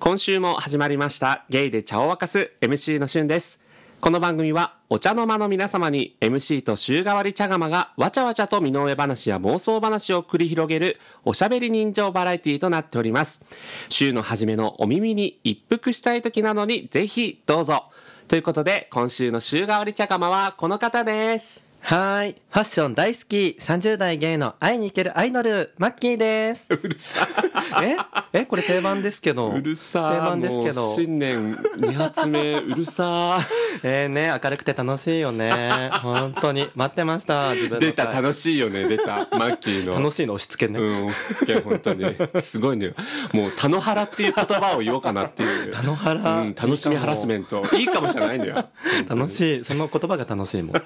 [0.00, 3.58] 今週も始まりましたゲイで茶を沸かす MC のしゅんです。
[4.00, 13.42] この番組はお茶の間の皆様に MC と週替わり茶釜がわちゃわちゃと身の上話や妄想話を繰り広げるおしゃべり人情バラエティとなっております。
[13.88, 17.86] 週の初めのお耳に一服したい時などにぜひどうぞ。
[18.28, 21.67] ということで今週の週替わり茶釜はこの方です。
[21.80, 22.36] はーい。
[22.50, 26.66] ファッション大好き、30代ゲイの会いに行けるアイドル、マッキーです。
[26.68, 27.26] うるさ
[27.82, 27.96] え？
[28.32, 28.46] え？
[28.46, 29.50] これ定番ですけど。
[29.50, 30.94] うるさ定番ですけど。
[30.94, 33.38] 新年2発目うるさ
[33.82, 35.90] えー、ね、明るくて楽しいよね。
[36.02, 36.68] 本当に。
[36.74, 40.78] 待ってました、自分の出た回楽しいよね出たマッキーの楽しいの押し付けね。
[40.80, 42.04] うん、押し付け、本当に。
[42.40, 42.92] すごいね。
[43.32, 45.72] もう、田野原っていう言葉を言おうかなっていう。
[45.72, 47.64] 田野原うん、楽しみハラスメント。
[47.74, 48.68] いいかもじゃないんだよ。
[49.08, 49.64] 楽しい。
[49.64, 50.82] その言葉が楽しいもん。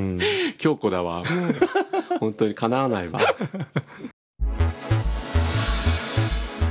[0.00, 0.18] うん。
[0.58, 1.22] 京子だわ。
[2.18, 3.20] 本当に叶わないわ。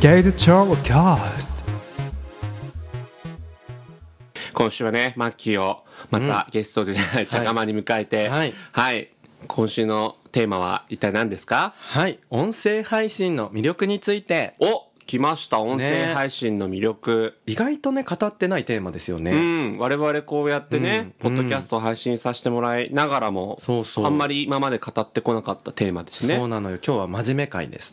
[0.01, 1.70] ゲイルチョーキャスト
[4.53, 6.95] 今週はね、マッキーを、またゲストで、
[7.29, 9.09] 茶釜に迎えて、はいはい。
[9.48, 11.73] 今週のテーマは一体何ですか？
[11.77, 12.20] はい。
[12.29, 15.60] 音声配信の魅力について、お来ました。
[15.60, 17.34] 音声配信の魅力。
[17.48, 19.32] 意外とね、語ってないテーマですようね。
[19.71, 26.35] ん、我々こうやってね、うんポッドキャストを配信させてもらいながらも、そうそうあんまり今まで語ってこなかったテーマですね。
[26.38, 26.77] そうなのよ。
[26.85, 27.91] 今日は真面目会です。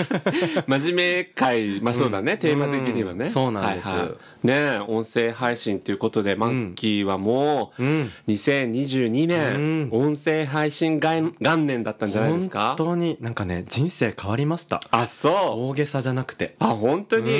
[0.66, 3.26] 真面目会、まあそうだね、テーマ的にはね。
[3.26, 4.08] うんそうなんですはいはい
[4.42, 12.74] ねえ音声配信ということで、マッキーはもう、うん2022年、音声配信元元年だったんじゃないですか？
[12.78, 14.80] 本当になんかね、人生変わりました。
[14.90, 15.34] あ、そう。
[15.70, 16.54] 大げさじゃなくて。
[16.58, 17.32] あ、本当に？
[17.32, 17.34] う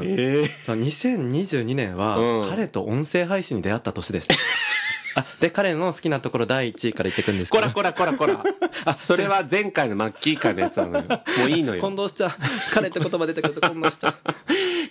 [0.00, 4.34] んええさあ2022年は、うん彼と音声配信に出会った年でした。
[5.14, 7.62] あ、で、彼の好きなところ第1位から言ってくんですけど。
[7.62, 8.44] こらこらこらこら。
[8.84, 11.04] あ、それは前回のマッキー会のやつなのよ。
[11.38, 11.80] もういいのよ。
[11.82, 12.30] 混同しちゃう。
[12.72, 14.14] 彼って言葉出てくると混同しちゃう。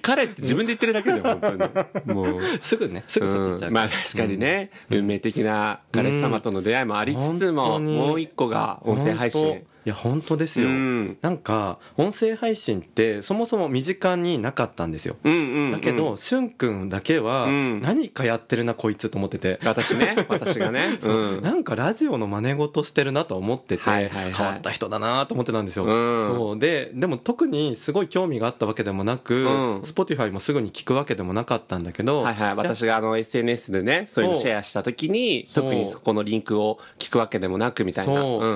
[0.01, 2.13] 彼って自分で言ってるだけだよ、本当に。
[2.13, 2.41] もう。
[2.61, 3.69] すぐね、すぐそっち行っちゃう。
[3.69, 9.72] うんまあ確かにね、運命的な彼氏様との出会いもありつつも、本当にもう一個が音声配本信当。
[9.85, 10.67] いや、本当ですよ。
[10.67, 15.15] うんなんか、音声配信ってそもそも身近になかったんですよ。
[15.23, 19.59] だけど、しゅんくんだけは、ん何かやってるな、こいつと思ってて。
[19.65, 20.99] 私ね、 私がね。
[21.01, 21.41] うん。
[21.41, 25.85] なんかラジオの真似事してるなと思ってて、変わった人だなと思ってたんですよ。
[25.85, 32.55] うんそうで、でも特にすごい興味があったわけでもなく、うん Spotify もすぐに聞くわけでもなかったんだけど、はいはい。
[32.55, 38.13] 私があの SNS でね、そういうのシェアした時に、特にそこのリンクを聞くわけでもなくみたいな。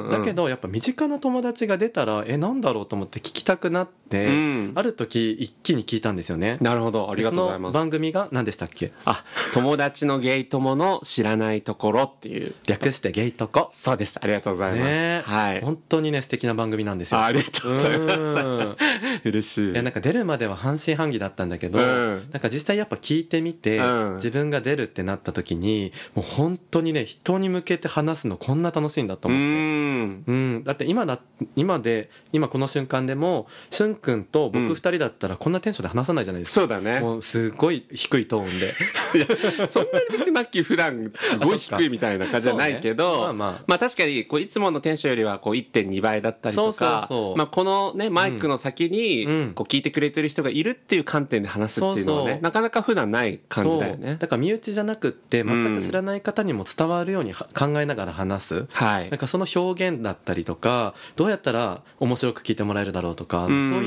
[0.09, 4.17] だけどやっぱ身近な友達が出たらえなんだろうと思って聞きたくなっ、う
[4.71, 7.09] んある時一気に聞いたんですよねなるほど。
[7.11, 7.73] ありがとうございそのます。
[7.73, 8.91] 番組が何でしたっけ？
[9.05, 9.23] あ、
[9.53, 12.55] 友達のゲイ友の知らないところっていう。
[12.65, 14.19] 略してゲイトコそうです。
[14.21, 14.83] ありがとうございます。
[14.83, 15.61] ねはい。
[15.61, 18.75] 本当にね素敵な番組なんですよあありがとうございますうん。
[19.25, 19.71] 嬉しい。
[19.71, 29.45] いやなんか出るまでは半信半疑だったんだけど、うんなんか実際やっぱ聞いてみて、うん自分が出るってなった時にもう本当にね人に向けて話すのこんな楽しいんだとう思って。
[29.45, 30.23] ん。
[30.27, 31.19] うん、だって今だ
[31.55, 34.23] 今で今この瞬間でもしゅんくん。
[34.23, 36.99] と僕二人だったらこんなテンションで話さないじゃないですか、そうだね。
[36.99, 39.67] もうすごい低いトーンで。
[39.67, 43.63] そんなに別にマッキー普段すごい低いみたいな感じじゃないけど、 ねまあまあ。
[43.67, 49.51] まあ確かにこういつものテンションよりはこう1.2倍だったりとか、まあこのね、マイクの先にうん。
[49.53, 54.17] こう聞いてくれてる人がいるっていう観点で話すっていうのはね、なかなか普段ない感じだよね。
[54.19, 59.09] だから身内じゃなくって全く知らない方にも伝わるようには考えながら話す、はい。
[59.09, 59.17] なん。
[59.19, 63.69] かその表現だったりとかどうやったら面白く聞いてもらえるだろうとか、ん。
[63.69, 63.86] そうい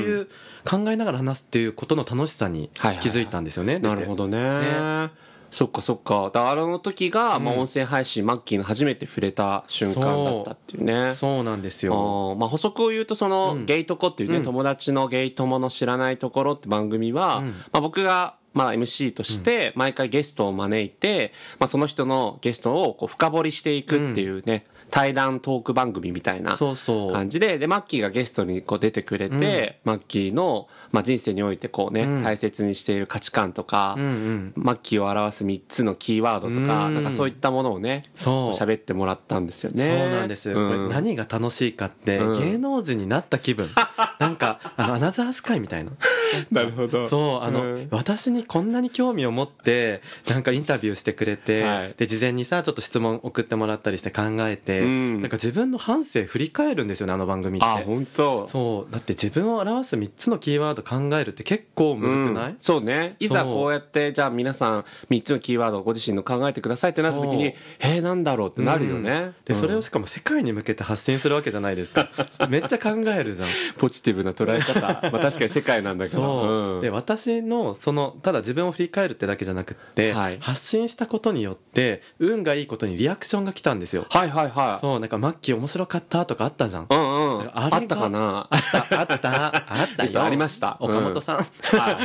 [0.63, 2.69] 考えながら話すっていうことの楽しさに
[3.01, 4.37] 気づいたんですよね、なるほどね。
[4.37, 5.09] ね。
[5.51, 6.31] そっかそっか。
[6.33, 11.13] だからあの時が、まあ音声配信、マッキーの初めて触れた瞬間だったっていうね。
[11.13, 12.35] そうなんですよ。
[12.39, 13.65] まあ補足を言うとその、うん。
[13.65, 14.43] ゲイトコっていうね、うん。
[14.43, 17.47] 友達のゲイ友の知らないところって番組は、うん。
[17.49, 27.13] まあ僕がまあ MC として毎回ゲストを招いて、まあその人のゲストをこう深掘りしていくっていうね、対談トーク番組みたいなそうそう。
[27.13, 32.23] 感じで、で、マッキーがゲストにこう出てくれて、マッキーの、まあ、人生においてこうね、うん。
[32.23, 34.53] 大切にしている価値観とか、うんうん。
[34.55, 36.95] マッキーを表す3つのキーワードとか、うん。
[36.95, 38.51] なんかそういったものをね、そう。
[38.51, 39.85] 喋ってもらったんですよね。
[39.85, 40.87] そうなんです、うん。
[40.87, 42.39] これ何が楽しいかって、うん。
[42.39, 43.69] 芸能人になった気分。
[44.19, 45.91] なんかあのアナザースカイみたいな。
[46.51, 47.07] なるほど。
[47.07, 47.87] そうあの、うん。
[47.91, 51.93] 私にこんなに興味を持ってなんかインタビューしてくれて、はい。
[51.97, 55.21] で事前にさちょっと質問送ってもらったりして考えて、うん。
[55.21, 57.65] なんか自分の半生振り返るんですよねあの番組って。
[57.67, 58.47] あ、本当。
[58.47, 58.91] そう。
[58.91, 62.55] だって自分を表す3つのキーワード考えるって結構むずくない、うん。
[62.59, 63.15] そうね。
[63.19, 69.83] いざこうやってじゃあ皆さん3つのキーワードをご自身の考えてくださいってなった時にえー、なんだろうってなるよね、でそれをうん。
[69.83, 72.09] しかも世界に向けて発信するわけじゃないですか。
[72.49, 73.49] めっちゃ考えるじゃん。
[73.77, 75.09] ポジティブな捉え方。
[75.11, 76.21] まあ確かに世界なんだけど。
[76.21, 76.81] そう、ん。
[76.81, 80.37] で私のそのただ自分を振り返るってだけじゃなくって、はい。
[80.39, 84.05] 発信したことによって運がいいことにリアクションが来たんですよ。
[84.09, 86.87] はいはいはいそうなんかマッキー面白かったとかあったじゃん。
[86.89, 87.49] うんうん。
[87.53, 88.47] あったかな？
[88.49, 90.25] あったあったあった嘘よ。
[90.25, 90.77] ありました。
[90.79, 91.45] 岡本さん、あ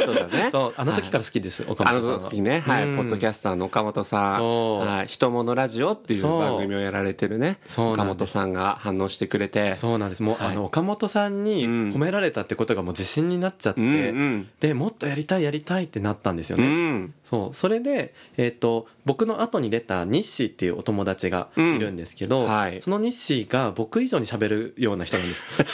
[0.04, 0.48] そうだね。
[0.52, 2.18] そうあの時から好きです、岡あ本さんは。
[2.18, 2.96] の時ね、はい、うん。
[2.96, 10.22] ポッドキャスターの岡本さん、はい、人物ラジオっていう番組をやられてるね、岡本さんが反応してくれて、そうなんです。
[10.22, 10.52] もう、はい。
[10.52, 11.88] あの岡本さんにうん。
[11.90, 14.12] 褒められたってことがもう自信になっちゃって、
[14.60, 22.80] でもっとやりたいやりたいってなったんですようね、ん、そうそれで、えっと僕の後に出たニッシーっていうお友達がいるんですけど、うんはい。
[22.80, 25.64] そのニッシーが僕以上に喋るような人なんです。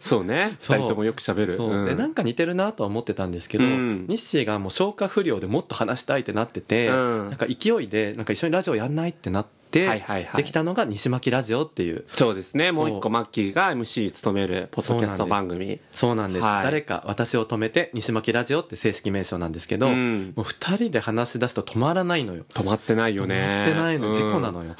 [0.00, 0.78] そうね、そう。
[0.78, 1.56] 二人ともよく喋る。
[1.56, 1.70] そう。
[1.70, 1.86] うん。
[1.86, 4.06] でなんか似てるなとは思ってたんですけど、うん。
[4.08, 7.28] ニッシーがもう消化不良でもっと話したいってなってて、うん。
[7.28, 10.42] なんか勢いでなんか一緒にラジオやんないってなって、はいはいはい。
[10.42, 12.04] できたのが西巻ラジオっていう。
[12.08, 15.80] そうですね、もう一個マッキーが MC 務めるポッドキャスト番組。
[15.90, 16.64] そうなんです、はい。
[16.64, 20.32] 誰か私を止めて西巻ラジオって正式名称なんですけど、うん。
[20.36, 22.44] もう2人で話し出すと止まらないのよ。
[22.52, 23.46] 止まってないよ止ね。
[23.46, 24.14] まってないの、うん。
[24.14, 24.76] 事故なのよ。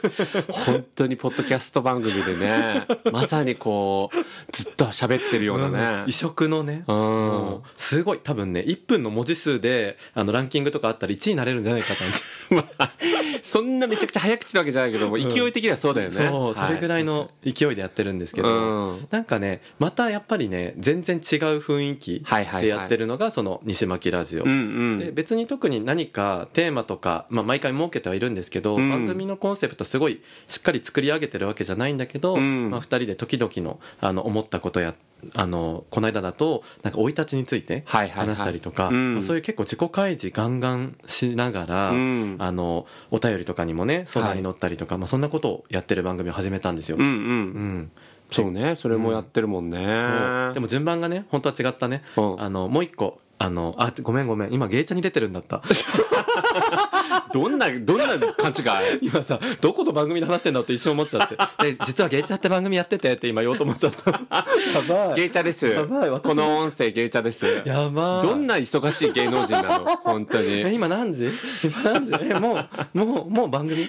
[0.48, 4.16] 本当にポッドキャスト番組でね、 まさにこう、
[4.52, 6.04] ずっと喋ってるようなね。
[6.06, 6.12] 異。
[6.20, 7.60] 色のね、うん。
[7.76, 8.20] すごい。
[8.22, 12.20] 多分ね1分の文字数であのランキングとかあったら1位になれるんじゃないかと思って。
[12.78, 12.92] まあ、
[13.42, 16.14] そんなめちゃくちゃ早口なわけじゃないけども、勢い的にはそうだよね。
[16.14, 19.08] そう、それぐらいの勢いでやってるんですけど、うん。
[19.10, 21.20] なんかねまたやっぱりね全然違う
[21.58, 22.24] 雰囲気
[22.60, 24.44] でやってるのがその西巻ラジオ。
[24.44, 28.88] で別に特に何かテーマとか、まあ、毎回設けてはいるんですけど、うん。
[28.88, 32.70] 番組のコンセプトすごいしっかり作り上げてるわけじゃないんだけど、うん。
[32.70, 34.94] まあ、2人で時々のあの思ったことや
[35.34, 38.28] あのこの間だとなんか生い立ちについてはいはいはい。
[38.28, 38.94] 話したりとか、そ
[39.34, 42.36] ういう結構自己開示ガンガンしながら、うん。
[42.38, 46.96] あのお便りとかにもね相談に乗ったりとか、まあ、そんなことをやってる番組を始めたんですよ。
[46.98, 47.10] うんうん。
[47.10, 47.90] うん。
[48.30, 49.78] そうね、それもやってるもんね。
[49.78, 52.40] そうでも順番がね本当は違ったね、うん。
[52.40, 55.62] あのもう一個あのあごめんごめん今ゲイチャに出てるんだった
[57.32, 58.62] どんな、どんな勘違
[58.96, 61.36] い今さどこと番組で話してんだって一瞬思っちゃって。
[61.72, 64.10] で実はゲイチャって番組やっててって今言おうと思っちゃった。
[64.10, 65.16] やばい。
[65.16, 65.66] ゲイチャです。
[65.66, 66.28] やばい私。
[66.28, 67.62] この音声ゲイチャです。
[67.64, 68.26] やばい。
[68.26, 69.96] どんな忙しい芸能人なの？
[70.04, 70.74] 本当えに。
[70.74, 71.30] 今何時？
[71.64, 72.12] 今何時？
[72.22, 72.58] えも
[72.94, 73.88] うもうもう番組？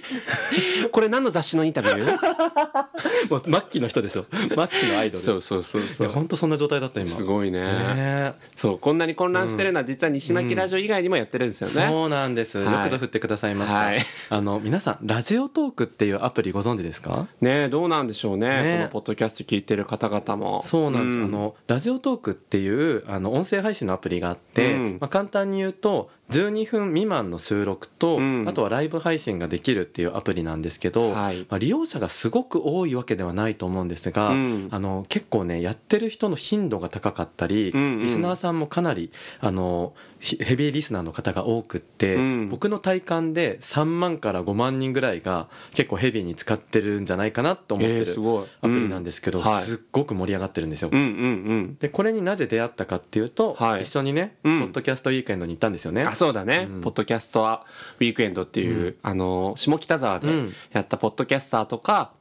[0.92, 3.30] これ何の雑誌のインタビュー？
[3.30, 5.24] もう末期の人でしょ末期のアイドル。
[5.24, 6.10] そうそうそうそう。
[6.10, 7.10] 本当そんな状態だった今。
[7.10, 7.62] すごいね。
[7.62, 11.74] ねそう、こんなに混乱してるのは実は西巻ラジオ以外にもやってるんですよね。
[11.74, 12.74] そうなんです、はい。
[12.74, 14.00] よくぞ振ってくださいました、はい。
[14.30, 17.28] あの皆さんラジオトークっていうアプリご存知ですか？
[17.42, 18.48] ねどうなんでしょうね。
[18.48, 20.64] ねこのポッドキャスト聞いてる方々も。
[20.66, 24.98] そうなんです、あのラジオトークっていうあの音声配信のアプリがあって、うん。
[25.00, 28.46] まあ、簡単に言うと12分未満の収録と、うん。
[28.48, 31.46] あとはライブ配信ができるっていうアプリなんですけど、はい。
[31.50, 34.68] まあ、利用者がすごく多いわけではないと思うんですが、うん。
[34.72, 38.00] あの結構ねやってる人の頻度が高かったり、うんうん。
[38.00, 42.50] リスナーさんもかなりあのひヘビーリスナーの方が多くって、うん。
[42.50, 48.16] 僕の体感で3万から5万人ぐらいが結構ヘビーに使ってるんじゃないかなと思ってる
[48.62, 49.46] アプリなんですけど、うん。
[49.46, 49.64] はい。
[49.64, 50.92] すっごく盛り上がってるんですよ。
[51.80, 53.82] でこれになぜ出会ったかっていうと、はい。
[53.82, 54.60] 一緒にね、うん。
[54.62, 56.06] ポッドキャストウィークエンドに行ったんですよね。
[56.22, 56.82] あそうだね、うん。
[56.82, 57.66] ポッドキャストは
[58.00, 60.54] ウィークエンドっていう、あの下北沢でうん。
[60.72, 62.12] やったポッドキャスターとか、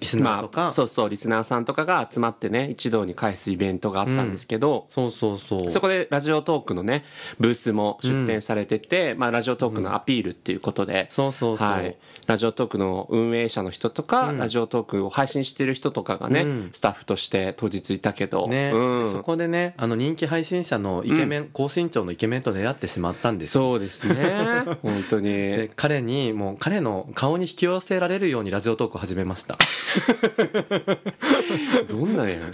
[0.00, 5.70] リスナーとか、まあ、そうそうリスナーさんとかが集まってね一堂に会すイベントがあったんですけど、そうそうそう。
[5.70, 7.04] そこでラジオトークのね
[7.38, 11.68] ブースも出展されてて、まあ、ラジオトークのアピールっていうことで、そうそうそう。
[11.68, 16.70] はい、ラジオトークの運営者の人とか、ラジオトークを配信してる人とかがね、うん。
[16.72, 23.56] スタッフとして当日いたけど、ね、うん、そこでねあの人気配信者のイケメン、高身長のイケメンと出会ってしまったんです。
[23.58, 24.64] よそうですね。
[24.82, 25.30] 本当に。
[25.30, 29.56] で彼にもう彼の顔に引き寄せられるようにラジオトークを始めました
[31.88, 32.36] どんなんや？
[32.36, 32.52] ん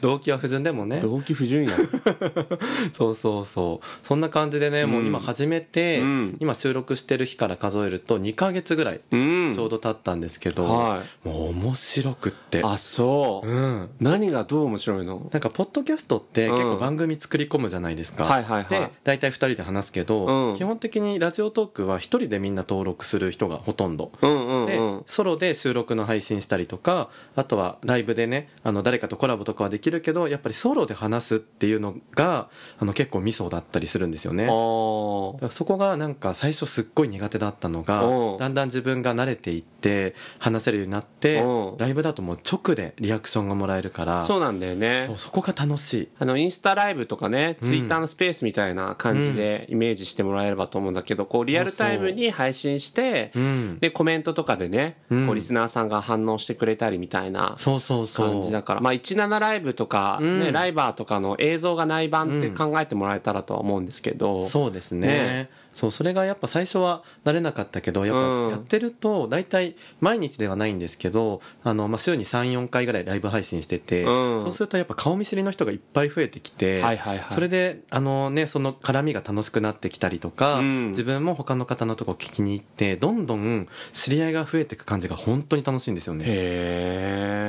[0.00, 1.00] 動機は不純でもね。
[1.00, 1.76] 動機不純や。
[1.76, 1.88] ん
[2.96, 4.06] そうそうそう。
[4.06, 6.36] そんな感じでね、もう今始めて、うん。
[6.40, 9.52] 今収録してる日から数えると2ヶ月ぐらいうん。
[9.54, 12.62] ちょうど経ったんですけど、はもう面白くって。
[12.62, 13.90] あそう、うん。
[14.00, 15.28] 何がどう面白いの？
[15.32, 16.54] なんかポッドキャストってうん。
[16.56, 18.66] 結構番組作り込むじゃないですか、はいはいはい。
[18.70, 20.56] で大体2人で話すけど、うん。
[20.56, 25.02] 基本的にラジオトークは1人でみんな登録する人がほとんど、うんうんでうん。
[25.06, 32.48] ソロで収録の配信したりとかあとはライブでねあの誰かとコラボとかはできるけどやっぱりソロで話すっていうのが
[32.78, 34.44] あの結構ミソだったりするんですよね。
[34.44, 35.32] あー。
[35.34, 38.38] だからそこがなんか最初すっごい苦手だったのがうん。
[38.38, 41.78] だんだん自分が慣れていって話せるようになってうん。
[41.78, 45.10] ライブだともう直でリアクションがもらえるからそうなんだよね。
[45.16, 46.08] そこが楽しい。
[46.18, 53.78] あのインスタライブとかね、ツイッターのスペースみたいな感じでイメージしてもらえればと思うんだけどこうリアルタイムに配信して、うん。
[53.80, 55.26] でコメントとかでね、うん。
[55.26, 58.80] こうリスナーさんが反応してくれたりみたいな感じだから。
[58.80, 60.52] まあ17ライブとか、ねうん。
[60.52, 65.06] ライバーとかの映像がない版って考えてもらえたらとは思うんですけど、そうですね。
[65.06, 68.50] ねそうそれがやっぱ最初は慣れなかったけどやっうん。
[68.50, 74.40] ぱやってると大体毎日ではないんですけどあの、まあ、週に34回ぐらいライブ配信してて、うん。
[74.40, 77.34] そうするとやっぱ顔見知りの人がいっぱい増えてきて、はいはいはい。
[77.34, 80.88] それであの、ね、その絡みが楽しくなってきたりとか、うん。
[80.90, 86.24] 自分も他の方のとこ聞きに行ってどんどん知り合いが増えていく感じが本当に楽しいんですよね。
[86.26, 86.28] へ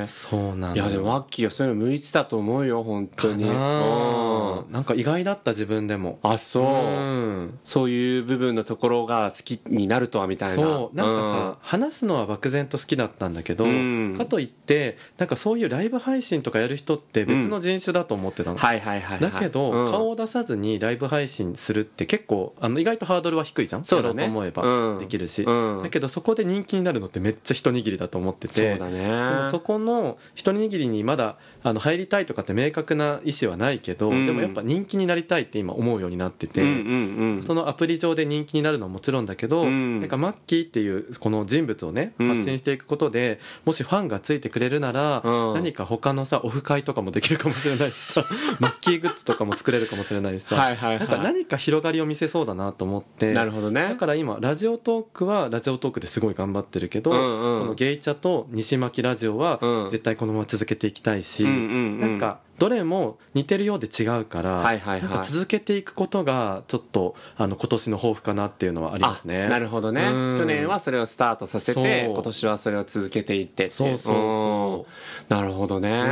[0.02, 0.06] え。
[0.08, 3.44] そうなんいやでもワッキーはそういうの向いてたと思うよ本当に。
[3.44, 4.72] かなうん。
[4.72, 6.18] なんか意外だった自分でも。
[6.22, 7.58] あそう、うん。
[7.64, 14.14] そういう部分のところが好きになるとはみたいなそうなんかさ、話すのは漠然と好きだったんだけど、うん。
[14.16, 19.86] かといってなんかそういうライブ配信とかやる人って別の人種だと思ってたの、はいはいはい、はい、だけど、うん。
[19.86, 23.84] 顔を出さずにライブ配信するって結構あの意外とハードルは低いじゃん？
[23.84, 24.22] そうだね。
[24.22, 24.96] やろうと思えうん。
[24.96, 25.82] ばできるし、うん。
[25.82, 28.54] だけどそこで人気になるのってめっちゃ一握りだと思ってて。
[28.54, 29.50] そうだね。
[29.50, 34.26] そこの一握りにまだあの入りたいとかって明確な意思はないけど、うん。
[34.26, 37.42] でもやっぱ人気になりたいって今思うようになってて、うんうんうん。
[37.42, 40.00] そのアプリ上で人気になるのはもちろんだけど、うん。
[40.00, 42.28] なんかマッキーっていうこの人物をねうん。
[42.28, 45.54] 発信していくことで、もしファンがついてくれるなら、うん。
[45.54, 48.24] 何か他のさオフ会とかもできるかもしれないしさ
[48.60, 50.56] マッキーグッズとかも作れるかもしれないしさ。
[50.56, 50.98] はいはいはい。
[50.98, 53.82] なんか何か広がりを見せそうだなと思ってなるほどね。
[53.82, 57.60] だから今ラジオトークはラジオトークですごい頑張ってるけど、うんうん。
[57.60, 59.90] このゲイチャと西巻ラジオはうん。
[59.90, 62.00] 絶対このまま続けていきたいし、うんうんうん。
[62.00, 65.08] なんかどれも似てるようで違うから、はいはいはい。
[65.10, 69.44] なんか続けていくことがちょっとあの今年の抱負かなっていうのはありますね。
[69.44, 70.02] あなるほどね。
[70.02, 70.38] うん。
[70.38, 74.86] 去年はそれをスタートさせて今年はそれを続けていってってそうそうそ
[75.30, 75.34] う。
[75.34, 75.36] ん。
[75.36, 75.90] なるほどね。
[75.90, 76.02] う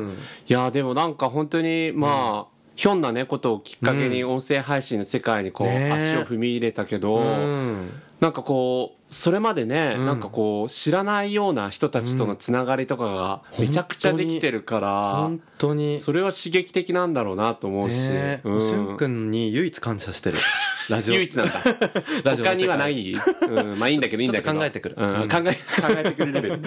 [0.00, 0.16] ん。
[0.48, 7.90] いやでもなんか本当にまあ、ひょんなねことをきっかけに音声配信の世界にこう、ね足を踏み入れたけど、うん。
[8.20, 10.06] なんかこうそれまでね、うん。
[10.06, 18.60] なんかこう知らないような人たちとのつながりとかがめちゃくちゃできてるから、本当にそれは刺激的なんだろうなと思うし、ねうん。
[18.60, 20.38] しゅんくんに唯一感謝してる。
[20.88, 21.14] ラジオ。
[21.14, 21.52] 唯一なんだ。
[22.24, 24.58] ラジオ他にはない、うん、まあいいんだけど いいんだけど。
[24.58, 24.96] 考えてくる。
[24.98, 25.22] うん。
[25.22, 25.28] うん。
[25.28, 26.60] 考え 考えてくるレベル。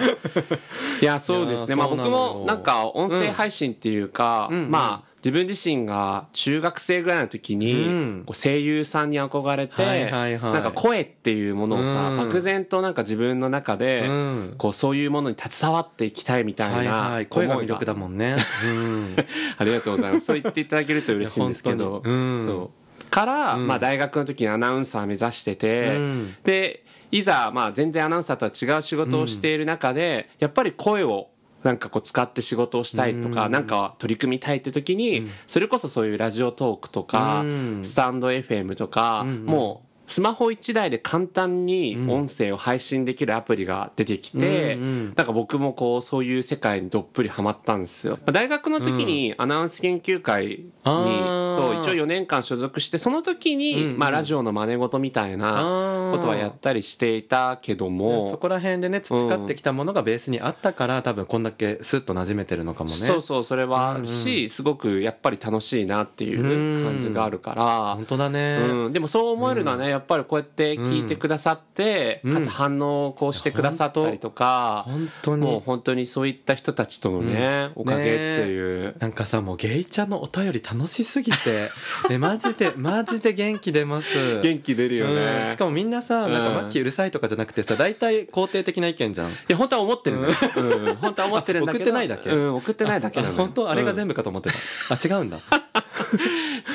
[1.02, 1.74] いやそうですね。
[1.74, 4.70] まあ僕もなんか音声配信っていうか、うん。
[4.70, 8.22] まあ自分自身が中学生ぐらいの時に、うん。
[8.24, 12.18] こう声優さんに憧れて、なんか声っていうものをさ、うん。
[12.18, 14.54] 漠然となんか自分の中で、うん。
[14.56, 16.88] こうそういうものに携わっていきたいみたはいい。
[16.88, 18.36] なはい声が魅力だもんね。
[18.66, 19.16] うん。
[19.58, 20.26] ありがとうございます。
[20.26, 22.02] そう言っていただけると嬉しいんですけど。
[22.04, 22.70] そ
[23.02, 23.10] う。
[23.10, 23.66] から、うん。
[23.66, 26.36] まあ大学の時にアナウンサー目指してて、うん。
[26.44, 31.30] で、いざ、まあ全然アナウンサーとは違う仕事をしている中で、やっぱり声を
[31.62, 33.52] なんかこう使って仕事をしたいとか、うん。
[33.52, 37.80] なんか取り組みたいって時に、それこそそういうラジオトークとか、うん。
[37.84, 39.44] スタンド FM とか、うん。
[39.44, 48.18] もう、スマホ1台で簡単に音声を配信できるアプリが出てきて、なんか僕もこうそういう世界にどっぷりハマったんですよ。
[48.26, 62.96] 大学の時にアナウンス研究会に、そう一応4年間所属してその時に、まあラジオの真似事みたいなことはやったりしていたけども、そこら辺でね培ってきたものがベースにあったから多分こんだけスッと馴染めてるのかもね。
[62.96, 72.32] そうそうそれはあるし、すごくやっぱり楽しいなっていう感じがあるから、本当だね、うん、でもそう思えるのはね、やっぱりこうやって聞いてくださって、うん。
[72.34, 75.42] かつ反応をこうしてくださったりとか、本当に。
[75.42, 78.12] もう本当にそういった人たちとのね、おかげって
[78.48, 78.96] いう。
[78.98, 81.70] なんかさもうゲイちゃんのお便り楽しすぎて。
[82.08, 84.40] ねマジでマジで元気出ます。
[84.40, 85.14] 元気出るようん。
[85.16, 85.50] ね。
[85.52, 89.30] しかもみんなさなんかうんマッキーうるさいとかじゃなくてさ大体肯定的な意見じゃん。
[89.30, 90.34] いや、本当は思ってるのよ。
[90.56, 91.84] うん、本当は思ってるんだけど。
[91.84, 92.30] あ送ってないだけ。
[92.30, 93.70] うん、送ってないだけなの本当？
[93.70, 94.56] あれが全部、部かと思ってた、
[94.90, 95.38] あ違うんだ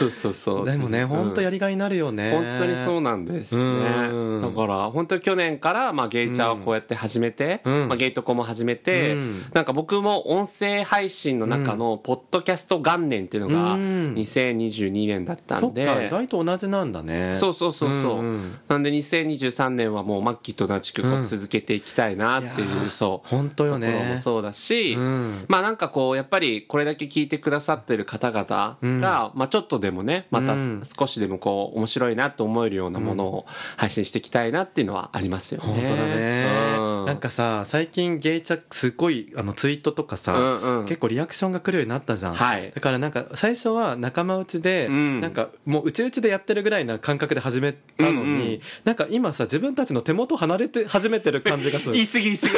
[0.02, 0.66] そうそうそう。
[0.66, 3.62] でもね本当やりがいになるよね、本当にそうなんですね。
[3.62, 4.42] うん。
[4.42, 7.88] だから、本当に去年から、まあ、ゲイチャーをこうやって始めて、うん。
[7.88, 9.46] まあ、ゲイトコも始めて、うん。
[9.54, 14.14] なんか僕も音声配信の中の、ポッドキャスト元年っていうのが、うん。
[14.16, 17.36] 2022年だったんで、か意外と同じなんだね。
[17.36, 18.24] そうそうそうそう、
[18.68, 23.28] なんで2023年はもうマッキーと同じく続けていきたいなっていう、そう。
[23.28, 25.46] 本当よところもねそうだし、うん。
[25.48, 29.00] まあなんかこうやっぱりこれだけ聞いてくださってる方々が、うん。
[29.00, 33.46] まあちょっとでもねまたうん少しでもこう面白いなと思えるようなものを
[33.78, 35.68] 配信していきたいなっていうのはありますよね。
[35.68, 37.06] 本当だね、うん。
[37.06, 40.86] なんかさ最近ゲイチャすごいあのツイートとかさ、うんうん。
[40.86, 42.72] 結構リアクションが来るようになったじゃん、はい。
[42.74, 45.22] だからなんか最初は仲間内で、うん。
[45.22, 48.60] なんかもううちうちでやってるぐらいな感覚で始めたのに、うんうん。
[48.84, 51.94] なんか今さ自分たちの手元離れて始めてる感じがする。
[51.94, 52.54] 言い過ぎ言い過ぎ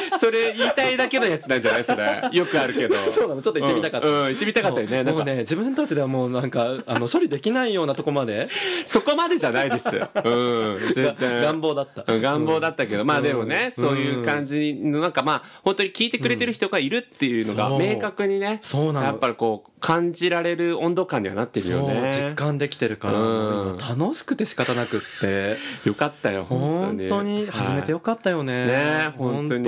[0.18, 1.84] それ言いたいだけのやつなんじゃない？
[1.84, 2.28] それ。
[2.32, 2.96] よくあるけど。
[3.10, 3.42] そうなの。
[3.42, 4.08] ちょっと言ってみたかった。
[4.08, 4.26] うん、うん。
[4.26, 5.02] 言ってみたかったよね。
[5.02, 8.48] もうね自分たちではもうなんかあの処理できないようなとこまで。
[8.84, 9.88] そこまでじゃないです。
[9.88, 10.92] うん。
[10.94, 11.42] 全然。
[11.42, 12.04] 願望だった。
[12.12, 19.06] うん願望だったけど、まあでもね、そういう感じの、なんかまあ、本当に聞いてくれてる人がいるっていうのが明確にね、そうなの。
[19.06, 22.10] やっぱりこう、感じられる温度感にはなってるそうよね。
[22.10, 23.78] 実感できてるからうん。
[23.78, 25.56] 今楽しくて仕方なくって。
[25.84, 27.08] よかったよ、本本当に。
[27.08, 28.66] 当に始めてよかったよね。
[28.66, 29.64] ね本当に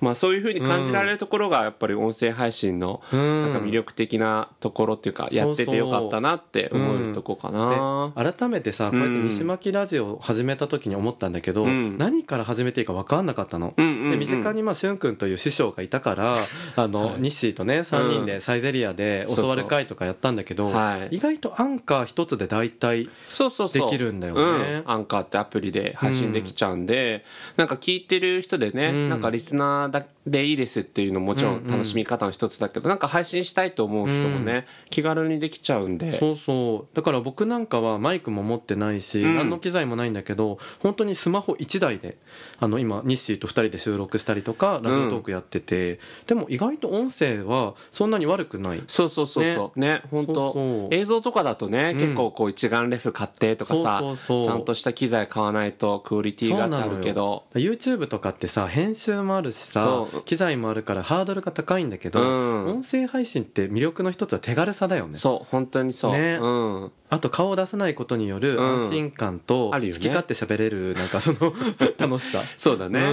[0.00, 3.52] まあそういうふうに感じられるところがやっぱり音声配信のうん。
[3.52, 8.12] なんか魅力的なところっていうかやっててよかったなって思うとこかな。
[8.14, 11.98] で改めてさこうやって西巻ラジオを始めた時に思ったんだけど、うん。
[11.98, 13.74] 何から始めていいか分かんなかったの。
[13.76, 14.10] うんうんうん。
[14.12, 16.38] で身近にまあしゅんくんという師匠がいたから
[16.76, 23.90] あの、ニッシーとね3人でサイゼリアで教わる会とかやったんだけど、はい意外とアンカー一つで大体そうそうそう。
[23.90, 24.40] できるんだよね。
[24.40, 24.90] うん。
[24.90, 27.24] アンカーってアプリで配信できちゃうんで、
[27.56, 29.08] なんか聞いてる人でね、うん。
[29.08, 36.12] なんかリスナーだでいいですっていうのももちろん楽しみ方の一つだけど、なんか配信したいと思う人もね、気軽にできちゃうんで。
[36.12, 36.96] そうそう。
[36.96, 39.34] だから僕なんかはマイクも持ってないし、うん。
[39.34, 42.16] 何の機材もないんだけど本当にスマホ1台で
[42.58, 48.82] あの今ニッシーと2人で収録したりとかラジオトークやってて、でも意外と音声はそんなに悪くない。
[48.86, 49.78] そうそうそうそう。
[49.78, 50.02] ね。
[50.10, 50.34] 本当。
[50.34, 50.94] そうそう。
[50.94, 51.98] 映像とかだとね、ん。
[51.98, 54.44] 結構こう一眼レフ買ってとかさそうそうそう。
[54.44, 57.44] ちゃんとした機材買わないとクオリティがあるけど。
[57.54, 62.66] YouTube とかってさ編集もあるしさ機材もあるからハードルが高いんだけど、うん。
[62.66, 65.18] 音声配信って魅力の一つは手軽さだよね。
[65.18, 66.38] そう本当にそう、ね。
[66.40, 66.92] うん。
[67.10, 68.82] あと顔を出さないことによるうん。
[68.82, 71.52] 安心感と好き勝手喋れるなんかその
[71.98, 72.42] 楽しさ。
[72.56, 73.10] そうだね、ううん。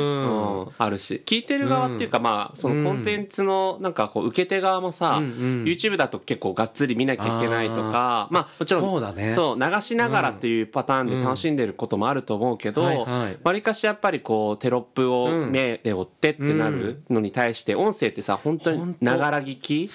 [0.64, 1.22] んあるし。
[1.26, 5.64] 聞いてる側っていうか、まあそのコンテンツのなんかこう受け手側もさ、うんうん。
[5.66, 9.34] YouTube だと結構がっつり見なきゃいけないとかまあもちろんそうだね。
[9.34, 13.38] そう流しながらっていうパターンで楽しんでることもあると思うけどはいはい。
[13.44, 15.52] わりかしやっぱりこうテロップをうん。
[15.52, 19.90] 目で追ってってなるのに対して音声ってさ本当にながら聞き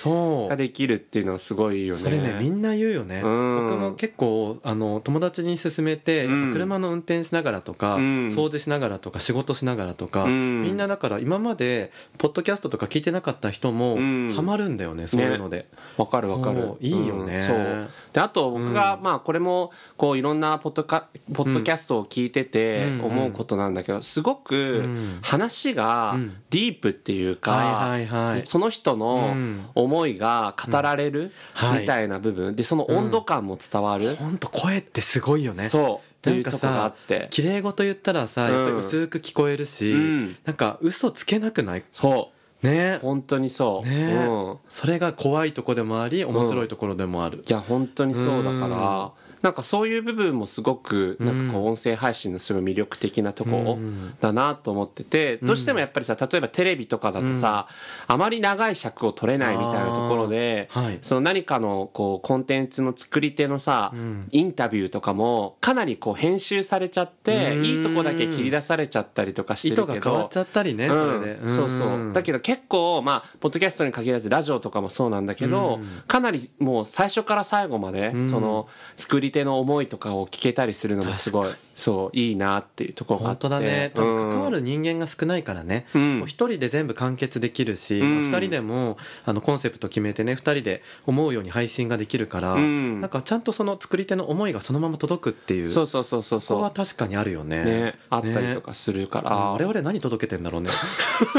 [0.49, 2.01] ができるっていうのはすごいよね。
[2.01, 3.67] それねみんな言うよね、うん。
[3.67, 8.27] 僕も結構あの友達に勧めて、車の運転しながらとか、うん。
[8.29, 10.63] 掃除しながらとか仕事しながらとか、うん。
[10.63, 14.33] みんなだから今までポッドキャストとか聞いてなかった人もうん。
[14.35, 16.75] ハマるんだよね、そういうので、わかるわかる。
[16.81, 17.37] いいよね。
[17.37, 17.43] うん。
[17.43, 17.89] そう。
[18.13, 23.05] であと僕が、まあこれもこういろんなポッドカポッドキャストを聞いててうん。
[23.05, 25.19] 思うことなんだけどすごくん。
[25.23, 26.37] 話がうん。
[26.51, 28.47] ディープっていうか、はいはいはい。
[28.47, 29.67] その人のうん。
[29.75, 31.81] 思いが語られるはい。
[31.81, 32.57] みたいな部分。
[32.57, 35.69] でその温度感も伝わる、本当声ってすごいよね。
[35.69, 36.07] そう。
[36.07, 37.29] ってないんかうとこがあさって。
[37.31, 40.37] 綺麗事言ったらさやっぱ薄く聞こえるし、うん。
[40.45, 41.85] なんか嘘つけなくない？
[41.93, 42.67] そう。
[42.67, 42.99] ね。
[43.03, 44.57] 本当にそう、ね、うん。
[44.69, 49.13] それが怖いとこでもあり面白いところでもある、いや本当にそうだから、
[49.47, 57.69] なんかそういう部分もすごくなんかこう音声配信のすごい魅力的なとこうんだなと思っててどうしてもやっぱりさ例えばテレビとかだとさ
[58.09, 60.69] あまり長い尺を取れないみたいなところで
[61.01, 64.27] その何かのこうコンテンツの作り手のさん。
[64.33, 67.65] インタビューとかもかなりこう編集されちゃってうん。
[67.65, 72.13] いいとこだけ切り出されちゃったりとかして糸るけどが変わっちゃったりね、それで、うんそうそう。
[72.13, 75.79] だけど結構まあポッドキャストに限らずラジオとかもそうなんだけど、
[76.09, 83.47] かなりもう最初から最後まで、その作り手の思いとかを聞けたりするのもすごいそういいなっていうところがあって。
[83.47, 83.93] 本当だね。
[83.95, 85.87] 多分関わるる人間が少ないからね。
[85.95, 86.19] うん。
[86.19, 88.17] もう一人で全部完結できるし、ん。
[88.17, 93.01] まあ二人でもあのコンセプト決めてね二人で思うように配信ができるから、うん。
[93.01, 97.59] なんかちゃんとその作り手の思いがそのまま届くっていうそうそうそうそうそこはそ確かにあるよね。
[97.59, 100.71] うねあったりとかするから、あ我々何届けてんだろうね。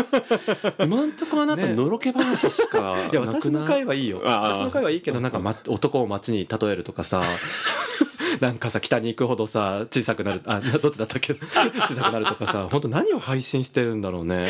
[0.80, 1.74] 今んとこあなたね。
[1.74, 4.22] のろけ話しかいやなく私のない回はいいよ。
[4.24, 7.22] 私の回はいいけどなんか、ま、男を街に例えるとかさ
[8.42, 11.34] なんかさ北に行くほどさ小さくなるあ どっちだったっけ？
[11.34, 14.50] 小さくなるとかさ 本当何を配信してるんだろうね。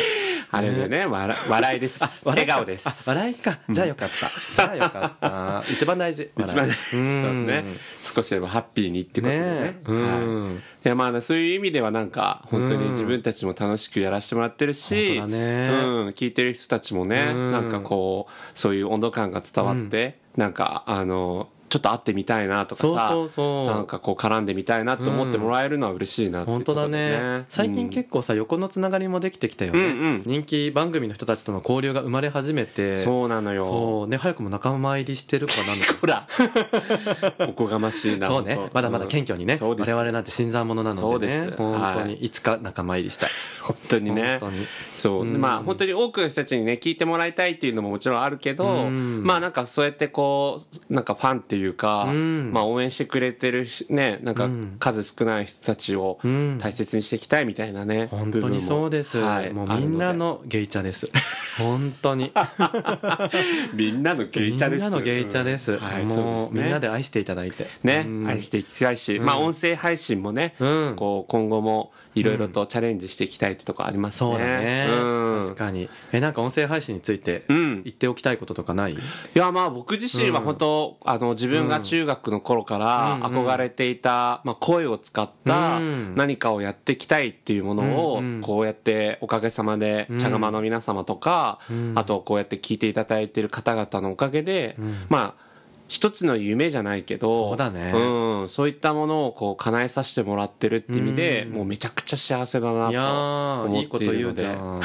[0.49, 2.27] あれでね笑笑いです。
[2.27, 3.09] 笑顔です。
[3.09, 3.59] あ笑いか。
[3.69, 5.63] じゃあよかった、じゃあよかった。
[5.71, 6.29] 一番大事。
[6.37, 6.73] 一番ね笑い。
[6.83, 7.65] そうね。
[8.01, 9.79] 少しでもハッピーにってことでね。
[9.85, 15.29] うんはい、いやまあそういう意味ではなんか本当に自分たちも楽しくやらせてもらってるし、うん、
[16.09, 17.51] 聞いてる人たちもね、うん。
[17.51, 23.65] なんかこうそういう温度感が伝わって、なんかあのちょっと会ってみたいなとかさそうそうそう。
[23.67, 27.45] なんかこう絡んでみたいなと思ってもらえるのは嬉しいなっていう本当だね。
[27.49, 30.23] 最近結構さ横のつながりもできてきたよね、うんうん。
[30.25, 32.95] 人気番組の人たちとの交流が生まれ始めて。
[32.97, 33.65] そうなのよ。
[33.65, 36.27] そうね早くも仲間入りしてるかな ほら。
[37.47, 38.57] おこがましいなそうね。
[38.73, 39.91] まだまだ謙虚にね、そうです。
[39.91, 41.33] 我々なんて新参者なのでね。
[41.39, 41.57] そうです。
[41.57, 42.07] 本当はい。
[42.09, 43.29] にいつか仲間入りしたい。
[43.61, 44.37] 本当にね。
[44.39, 44.65] 本当に。
[44.95, 45.41] そう、うん。
[45.41, 49.23] まあ本当に多くの人たちにね聞いてもらいたいっていうのももちろんあるけど、うん。
[49.23, 52.51] まあなんかそうやってこうなんかファンっていうか、うん。
[52.53, 54.75] まあ応援してくれてるしねなんかうん。
[54.79, 56.59] 数少ない人たちをうん。
[56.59, 61.09] 大切にしていきたいみたいなね、本当にそうです、はいもうみんなのゲイチャです。
[61.57, 62.31] 本当に。
[63.73, 64.83] みんなのゲイチャです。
[64.83, 67.67] みんなのゲイチャです、はいもうみんなで愛していただいて。
[67.83, 68.27] ね、うん。
[68.27, 70.93] 愛していきたいし、まあ音声配信もね、うん。
[70.95, 74.31] こう今後もいろいろとチャレンジしていきたいってとこありますね。
[74.31, 75.43] そうだね、うん。
[75.43, 75.89] 確かに。
[76.11, 77.83] えなんか音声配信についてうん。
[77.83, 78.97] 言っておきたいこととかない、い
[79.33, 83.23] やまあ僕自身は本当、あの自分が中学の頃からうん。
[83.23, 86.15] 憧れていた、まあ、声を使ったうん。
[86.15, 91.93] 何かをやっていきたいっていうものをこうやっておかげさまで茶釜の皆様とか、ん。
[91.95, 94.75] あとこうやって聞いていただいている方々のおかげで、
[95.09, 95.46] まあ
[95.87, 97.91] 一つの夢じゃないけどそうだね。
[97.93, 101.51] うん、そういったものをこう叶えさせてもらってるっていう意味で、うん。
[101.53, 104.41] もうめちゃくちゃ幸せだないやとーいいこと思っているので。
[104.43, 104.81] 言うじゃん。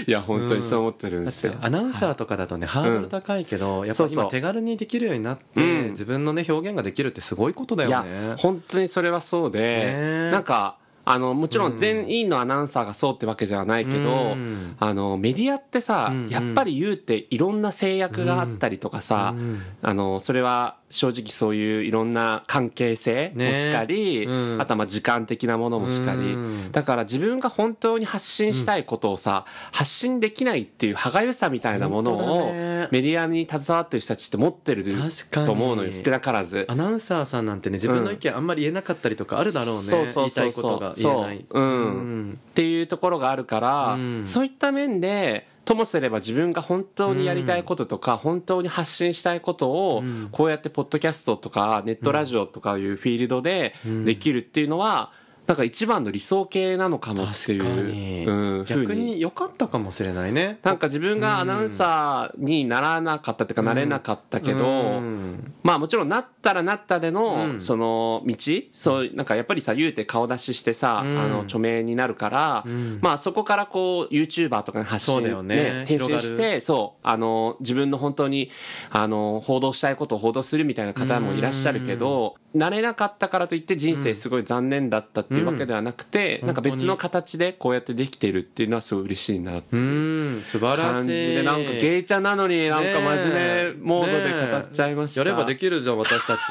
[0.06, 1.54] いや本当にそう思ってるんですよ。
[1.60, 5.90] アナウンサーとかだとね、ハードル高いけど、やっぱ今手軽にできるようになって、うん。
[5.90, 10.76] 自分のね表現ができるってすごいことだいやよね本当にそれはそうで、ねなんか
[11.12, 14.76] あのもちろん全員のアナウンサーがそうってわけじゃないけど、うん。
[14.78, 19.60] あのメディアってさ、うんやっぱり言うていろんな制約があったりとかさ、うん。
[19.82, 24.60] あのそれは正直そういういろんな関係性もしかり、ねうん。
[24.60, 26.72] あとはまあ時間的なものもしかり、うん。
[26.72, 32.88] だから自分が本当に発信したいことをさ、発信できないっていう歯がゆさみたいなものを、だね。
[32.90, 34.84] メディアに携わってる人たちって持ってる
[35.30, 36.66] と思うのよ少なからず。
[36.68, 40.44] アナウンサーさんなんてね自分の意見あんまり言えなかったりとかあるだろうね、そうそうそうそう。
[40.44, 41.46] 言いたいことが言えない。
[41.50, 41.60] そう。
[41.60, 41.70] うん。
[41.70, 41.98] う
[42.30, 42.38] ん。
[42.50, 44.26] っていうところがあるから、うん。
[44.26, 50.28] そういった面でともすれば自分が本当にやりたいこととか、本当に発信したいことを、ん。
[50.30, 55.12] こうやってポッドキャストとかネットラジオとかいうフィールドでできるっていうのは、
[55.50, 60.60] なんか一番の理想形なのかもっていう、に、うん、逆に良かったかもしれないね。
[60.62, 65.52] なんか自分がアナウンサーにならなかったっていうかなれなかったけど、うん。
[65.64, 67.60] まあもちろんなったらなったでのうん。
[67.60, 68.36] その道、
[68.70, 71.18] そうなんかやっぱりさ言うて顔出ししてさ、うん。
[71.18, 73.00] あの著名になるから、ん。
[73.02, 75.84] まあそこからこう YouTuber とかに発信そうだよね。
[75.84, 78.52] 転身してそうあの自分の本当に
[78.90, 86.46] あの報道したいことを報道するみたいな方もいらっしゃるけど、なれなかったからといって人生すごい残念だったっていうわけではなくて、うん。
[86.46, 90.42] なんか別の形でこうやってできてるっていうのはすごい嬉しいなってうん。
[90.44, 90.82] 素晴らしい。
[90.82, 96.40] 感じでなんかゲイちゃんなのになんか真面目モードで語っちゃいました、やればできるじゃん私たち。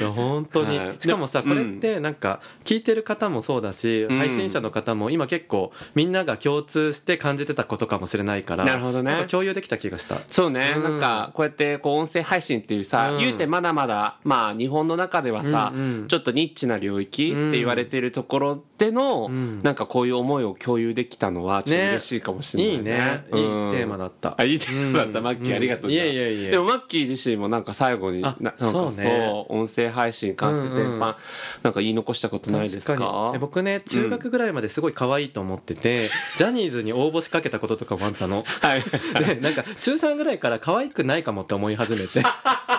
[0.00, 0.96] いや本当に、はい。
[0.98, 4.18] しかもさでこれってなんか聞いてる方もそうだし、ん。
[4.18, 16.08] 配信者の方も今結構みんなが共通して感じてたことかもしれないからなるほどね共有できた気がしたそうね、うんなんかこうやってこう音声配信っていうさ、うん言うてまだまだまあ日本の中ではさ、うんうん。
[16.08, 19.62] ちょっとニッチな領域って言われてるところでの、ん。
[19.62, 22.78] なんかこういう思いを共有できたのはちょっと嬉しいかもしれないね。
[22.78, 23.24] いいね。
[23.32, 24.34] いいテーマだった。
[24.38, 25.24] あいいテーマだった、うん。
[25.24, 25.94] マッキーありがとう、うん。
[25.94, 29.44] いえいえいえでもマッキー自身もなんか最後になあなんかそうね。
[29.48, 30.98] 音声配信に関して全般、うんうん。
[31.62, 33.34] なんか言い残したことないですか？
[33.40, 38.44] 僕ね中学ぐらいまですごい可愛いと思ってて、ジャニーズに応募しかけたこととかもあったの。
[38.60, 38.82] はい。
[39.24, 42.22] でなんか中3ぐらいから可愛くないかもって思い始めて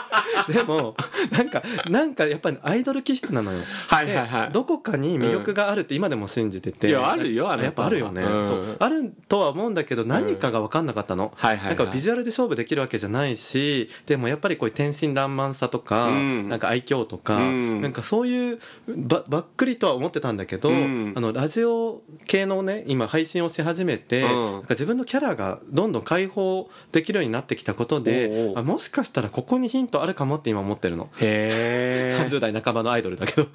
[0.53, 0.95] でも
[1.31, 3.59] なんかなんかやっぱりアイドル気質なのよ。
[3.87, 4.47] はいはいはい。
[4.47, 8.47] でどこかに魅力があるって今でも信じてて、いやあるよあなたはやっぱあるよね、うん。
[8.47, 8.75] そう。
[8.79, 11.77] あるとは思うんだけど何かが分かんなかったの、はいはいはい。
[11.77, 16.49] なんかビジュアルで勝負できるわけじゃないしでもやっぱりこういう天真爛漫さとか、うん。
[16.49, 17.81] なんか愛嬌とか、うん。
[17.81, 21.13] なんかそういうばばっくりとは思ってたんだけど、うん。
[21.15, 24.29] あのラジオ系のね今配信をし始めて、うん。
[24.29, 31.09] なんか自分のキャラがどんどん解放できるようになってきたことでもしかしたらここにヒントあるかもって今思ってるの。
[31.19, 33.47] へえ30 代半ばのアイドルだけど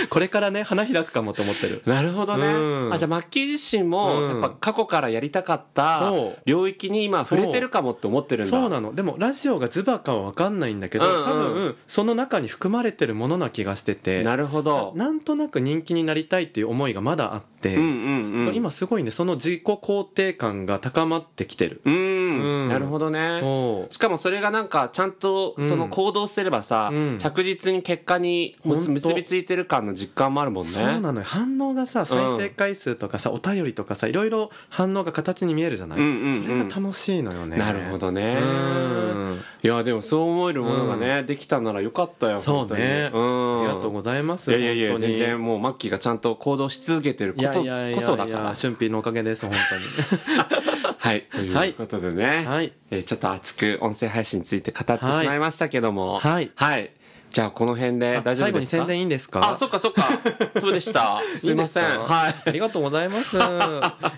[0.10, 1.82] これからね花開くかもと思ってる。
[1.86, 2.92] なるほどね、うん。
[2.92, 4.40] あじゃあマッキー自身もうん。
[4.40, 6.12] やっぱ過去からやりたかった
[6.44, 8.50] 領域に今触れてるかもって思ってるんだ。
[8.50, 8.94] そうなの。
[8.94, 11.24] でもラジオがズバかは分かんないんだけど、うんうん。
[11.24, 14.92] 多分その中に含まれてるものな気がしててなるほど。
[14.96, 18.54] なんとなく人気になりたいっていう思いがまだあって、うんうんうん。
[18.54, 22.68] 今すごいねその自己肯定感が高まってきてる、うん、うん。
[22.68, 23.38] なるほどね。
[23.40, 23.92] そう。
[23.92, 27.18] しかもそれがなんかちゃんとその行動すればさ、うん。
[27.18, 30.72] 着実に結果に結びついてる感の実感もあるもんね。
[30.72, 31.26] そうなのよ。
[31.26, 37.56] 反応がさ再生回数とかさ、お便りとかさいろいろ反応が形に見えるじゃない、それが楽しいのよね。
[37.56, 38.38] なるほどね。
[38.40, 39.40] うん。
[39.62, 48.54] いやでもそう思えるものがね、できたならよかったよそうね、うん、ありがとうございますいやいやいや全然もうマッキーがちゃんと行動し続けてるいことこそだから。
[48.54, 49.54] 俊平のおかげです本
[50.98, 52.72] はいということでね、はい。
[52.90, 56.18] えーちょっと熱く音声配信について語ってしまいましたけども。
[56.18, 56.50] はい。
[56.54, 56.90] はい
[57.34, 58.46] じゃあこの辺で大丈夫ですか？
[58.46, 59.50] 最後に宣伝いいんですか？
[59.50, 60.04] あそっかそっか。
[60.60, 61.20] そうでした。
[61.36, 61.84] すいません。
[61.84, 62.34] はい。
[62.46, 63.36] ありがとうございます。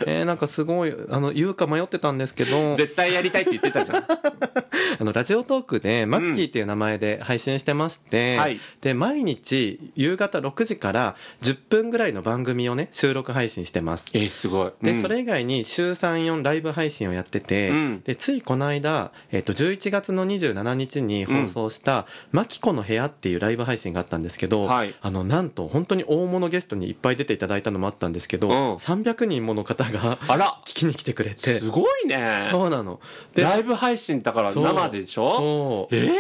[0.07, 4.05] えー、なんかすごい、あの、言うか迷ってたんですけど、絶対やりたいって言ってたじゃん。
[5.01, 8.61] あの、ラジオトークで、マッキーっていう名前で配信してまして、はい。
[8.83, 14.05] で、毎日、夕方6時から10分ぐらいの番組をね、収録配信してます。
[14.13, 14.73] えー、すごい。
[14.83, 15.01] で、うん。
[15.01, 18.03] それ以外に週3、4ライブ配信をやってて、うん。
[18.05, 24.95] で、ついこの間、えっ、と、11月の27日に放送した、マキコの部屋っていうライブ配信があったんですけど、はい。
[25.01, 28.75] あの、なんと、本当に大物ゲストにいっぱい出ていただいたのもあったんですけど、うん。
[28.77, 30.61] 300人もの方があら。
[30.67, 32.49] 聞きに来てくれて、すごいね。
[32.51, 33.01] そうなの。
[33.35, 35.37] ライブ配信だから生でしょ？
[35.37, 35.95] そう。
[35.95, 36.11] ええ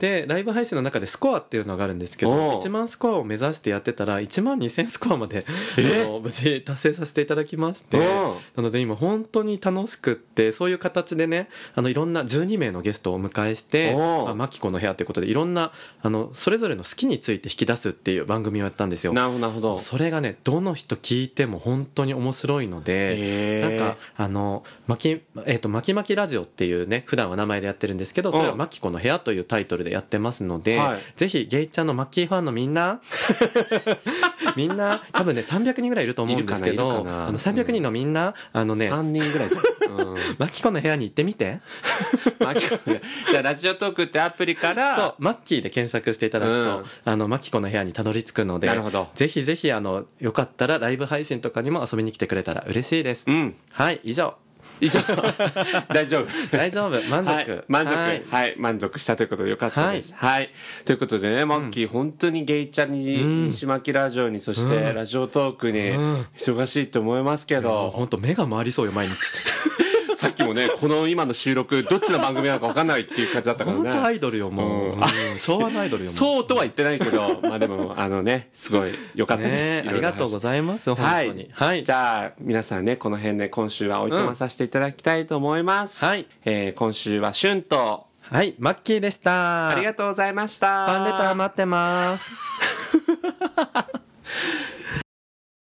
[0.00, 13.94] で、ライブ配信の中でスコアっていうのがあるんですけど、1万スコアを目指してやってたら、1万2000スコアまで、あの無事達成させていただきましてうん、なので今本当に楽しくって、そういう形でね、あの、いろんな12名のゲストをお迎えして、
[14.34, 19.12] マキコの部屋ということで、いろんな、あの、それぞれの好きについて引き出すっていう番組をやったんですよ。
[19.12, 28.58] なるほどそれがね、どの人聞いても本当に面白いので、なんか、あの、まき、えっ、と、まきまきラジオっていうね、普段は名前でやってるんですけど、それはうん。
[28.58, 31.00] まきこの部屋というタイトルでやってますので、はい。
[31.16, 33.00] ぜひ、ゲイちゃんのマッキーファンのみんな、
[34.56, 40.16] みんな、多分ね、300人ぐらいいると思うんですけど、あの、300人のみんな、あのね、3人ぐらいじゃん、うん。
[40.38, 41.60] マキコの部屋に行ってみて。
[42.38, 46.84] マキコねじゃあラジオトークってアプリからそう、マッキーで検索していただくと、うん。
[47.04, 49.08] あの、マキコの部屋にたどり着くので、なるほど。
[49.14, 53.24] ぜひぜひ、あの、よかったらライブ配信とかにも遊びに来てくれたら嬉しいです。
[53.26, 53.54] うん。
[53.70, 54.36] はい、以上。
[54.80, 55.00] 以上。
[55.88, 56.56] 大丈夫。
[56.56, 57.32] 大丈夫、満足。
[57.32, 57.94] はい、満足。
[57.94, 58.54] ははい。
[58.56, 60.14] い、満足したということでよかったです。
[60.16, 60.50] はい。
[60.84, 69.14] ということでね、マッキー、本当にゲイちゃんに、西巻ラジオに、そしてラジオトークに、うん忙しいと思いますけど、本当目が回りそうよ、毎日。
[70.20, 74.16] さっきもね、 この今の収録、どっちの番組なのか分かんないっていう感じだったから本当アね。
[74.16, 74.68] イドルよ、もう。
[74.68, 76.16] うんうん昭和のアイドルよ、もう。
[76.16, 79.54] そうとは言ってないけど、まあでも、あのね、すごい良かったです。
[79.84, 81.48] ねありがとうございます、本はい当に。
[81.52, 81.84] はい。
[81.84, 86.04] じゃあ、皆さんね、この辺で今週はおいとまさせていただきたいと思います。
[86.04, 89.70] はいえー今週は春と、はい、マッキーでした。
[89.70, 90.86] ありがとうございました。
[90.86, 92.30] ファンレター待ってます。